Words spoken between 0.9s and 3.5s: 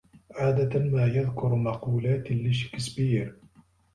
يذكر مقولات لشيكسبير.